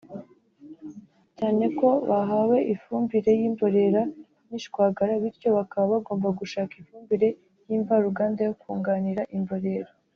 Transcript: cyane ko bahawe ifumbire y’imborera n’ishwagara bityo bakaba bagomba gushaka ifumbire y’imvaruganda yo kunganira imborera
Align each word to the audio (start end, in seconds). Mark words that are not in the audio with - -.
cyane 1.37 1.65
ko 1.79 1.89
bahawe 2.09 2.57
ifumbire 2.73 3.31
y’imborera 3.39 4.01
n’ishwagara 4.49 5.11
bityo 5.23 5.49
bakaba 5.57 5.85
bagomba 5.93 6.27
gushaka 6.39 6.73
ifumbire 6.81 7.27
y’imvaruganda 7.67 8.39
yo 8.47 8.53
kunganira 8.61 9.23
imborera 9.37 9.91